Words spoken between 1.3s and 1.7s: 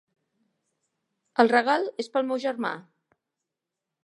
El